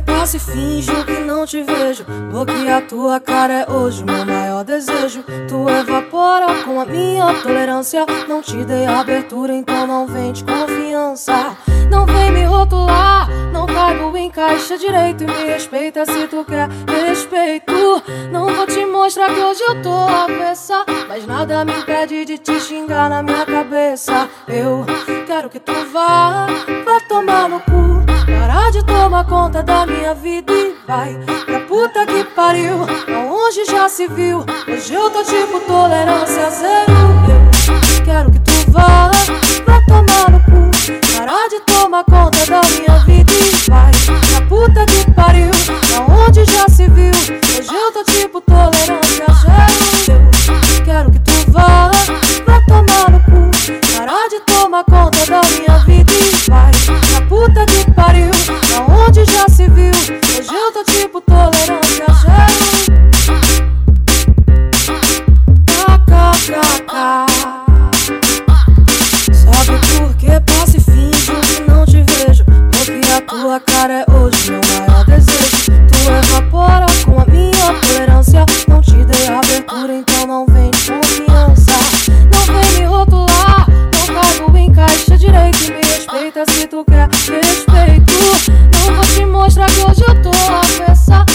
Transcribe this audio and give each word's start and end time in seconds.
passo 0.00 0.36
e 0.36 0.40
finjo 0.40 1.04
que 1.04 1.20
não 1.20 1.46
te 1.46 1.62
vejo. 1.62 2.04
Porque 2.30 2.68
a 2.68 2.80
tua 2.80 3.20
cara 3.20 3.52
é 3.52 3.70
hoje 3.70 4.04
meu 4.04 4.24
maior 4.24 4.64
desejo. 4.64 5.24
Tu 5.48 5.68
evapora 5.68 6.46
com 6.64 6.80
a 6.80 6.84
minha 6.84 7.32
tolerância. 7.42 8.04
Não 8.28 8.42
te 8.42 8.64
dei 8.64 8.86
abertura, 8.86 9.52
então 9.52 9.86
não 9.86 10.06
vem 10.06 10.32
de 10.32 10.44
confiança. 10.44 11.56
Não 11.90 12.04
vem 12.04 12.32
me 12.32 12.44
rotular, 12.44 13.28
não 13.52 13.66
caibo 13.66 14.16
em 14.16 14.30
caixa 14.30 14.76
direito. 14.76 15.24
E 15.24 15.26
me 15.26 15.44
respeita 15.44 16.04
se 16.04 16.26
tu 16.26 16.44
quer 16.44 16.68
respeito. 16.88 17.72
Não 18.30 18.46
vou 18.54 18.66
te 18.66 18.84
mostrar 18.84 19.32
que 19.32 19.40
hoje 19.40 19.62
eu 19.62 19.82
tô 19.82 19.92
avessa. 19.92 20.84
Mas 21.08 21.26
nada 21.26 21.64
me 21.64 21.72
impede 21.72 22.24
de 22.24 22.38
te 22.38 22.58
xingar 22.60 23.08
na 23.08 23.22
minha 23.22 23.46
cabeça. 23.46 24.28
Eu 24.48 24.84
quero 25.26 25.48
que 25.48 25.60
tu 25.60 25.72
vá, 25.92 26.46
vá 26.84 27.00
tomar 27.08 27.48
no 27.48 27.60
cu. 27.60 27.75
Tomar 29.16 29.28
conta 29.28 29.62
da 29.62 29.86
minha 29.86 30.12
vida 30.14 30.52
e 30.52 30.76
vai 30.86 31.14
pra 31.46 31.60
puta 31.60 32.04
que 32.04 32.22
pariu. 32.34 32.80
Aonde 33.08 33.64
já 33.64 33.88
se 33.88 34.06
viu? 34.08 34.44
Hoje 34.68 34.92
eu 34.92 35.08
tô 35.08 35.24
tipo 35.24 35.58
tolerância 35.60 36.50
zero. 36.50 36.92
Eu 37.96 38.04
quero 38.04 38.30
que 38.30 38.38
tu 38.40 38.70
vá, 38.72 39.10
vá 39.64 39.80
tomar 39.86 40.30
no 40.30 40.40
cu. 40.40 40.70
Parar 41.16 41.48
de 41.48 41.60
tomar 41.60 42.04
conta 42.04 42.44
da 42.44 42.60
cara 73.66 74.04
é 74.06 74.12
hoje 74.12 74.52
meu 74.52 74.86
maior 74.86 75.04
desejo. 75.04 75.66
Tu 75.66 76.10
evapora 76.10 76.86
com 77.04 77.20
a 77.20 77.24
minha 77.26 77.80
tolerância. 77.80 78.46
Não 78.68 78.80
te 78.80 79.04
dei 79.04 79.28
abertura, 79.28 79.94
então 79.94 80.26
não 80.26 80.46
vem 80.46 80.70
de 80.70 80.92
confiança. 80.92 81.72
Não 82.32 82.54
vem 82.54 82.80
me 82.80 82.86
rotular, 82.86 83.66
não 83.68 84.14
caibo 84.14 84.56
em 84.56 84.72
caixa 84.72 85.18
direito. 85.18 85.58
Me 85.58 85.82
respeita 85.82 86.44
se 86.50 86.66
tu 86.66 86.84
quer 86.84 87.08
respeito. 87.08 88.12
Não 88.72 88.94
vou 88.94 89.04
te 89.04 89.26
mostrar 89.26 89.66
que 89.66 89.80
hoje 89.80 90.02
eu 90.06 90.22
tô 90.22 90.30
avessa. 90.30 90.96
Mas 91.18 91.25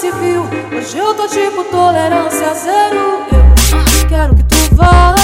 civil. 0.00 0.48
Hoje 0.74 0.96
eu 0.96 1.14
tô 1.14 1.28
tipo 1.28 1.62
tolerância 1.64 2.54
zero. 2.54 3.26
Eu 3.30 4.08
quero 4.08 4.34
que 4.34 4.42
tu 4.44 4.74
vá 4.74 5.14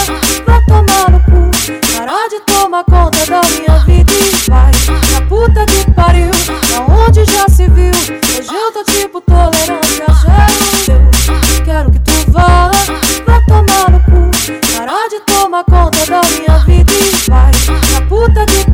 pra 0.44 0.60
tomar 0.66 1.10
no 1.10 1.20
cu. 1.20 1.50
Parar 1.96 2.28
de 2.28 2.40
tomar 2.40 2.84
conta 2.84 3.24
da 3.24 3.40
minha 3.48 3.78
vida 3.86 4.12
e 4.12 4.50
vai 4.50 4.70
pra 5.10 5.26
puta 5.28 5.64
que 5.64 5.90
pariu. 5.92 6.30
Pra 6.68 6.94
onde 6.94 7.24
já 7.24 7.48
se 7.48 7.66
viu? 7.68 7.90
Hoje 7.90 8.54
eu 8.54 8.72
tô 8.72 8.84
tipo 8.84 9.20
tolerância 9.22 10.04
zero. 10.22 11.08
Eu 11.58 11.64
quero 11.64 11.90
que 11.90 11.98
tu 12.00 12.30
vá 12.32 12.70
pra 13.24 13.40
tomar 13.46 13.90
no 13.90 14.00
cu. 14.00 14.30
Parar 14.76 15.08
de 15.08 15.20
tomar 15.20 15.64
conta 15.64 16.04
da 16.04 16.20
minha 16.28 16.58
vida 16.66 16.92
e 16.92 17.30
vai 17.30 17.50
pra 17.90 18.06
puta 18.08 18.44
que 18.44 18.65